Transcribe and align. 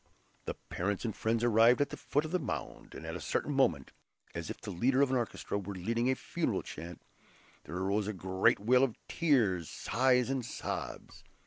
The 0.45 0.55
parents 0.55 1.05
and 1.05 1.15
friends 1.15 1.43
arrived 1.43 1.79
at 1.79 1.89
the 1.91 1.95
foot 1.95 2.25
of 2.25 2.31
the 2.31 2.39
mound, 2.39 2.95
and 2.95 3.05
at 3.05 3.15
a 3.15 3.21
certain 3.21 3.53
moment, 3.53 3.91
as 4.33 4.49
if 4.49 4.59
the 4.59 4.71
leader 4.71 5.03
of 5.03 5.11
an 5.11 5.15
orchestra 5.15 5.59
were 5.59 5.75
leading 5.75 6.09
a 6.09 6.15
funeral 6.15 6.63
chant, 6.63 7.03
there 7.65 7.75
arose 7.77 8.07
a 8.07 8.13
great 8.13 8.57
wail 8.59 8.83
of 8.83 8.97
tears, 9.07 9.69
sighs, 9.69 10.31
and 10.31 10.43
sobs. 10.43 11.23